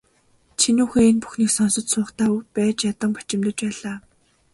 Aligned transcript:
Чинүүхэй 0.59 1.05
энэ 1.11 1.21
бүхнийг 1.21 1.51
сонсож 1.53 1.85
суухдаа 1.91 2.29
байж 2.55 2.77
ядан 2.91 3.09
бачимдаж 3.17 3.57
байлаа. 3.63 3.97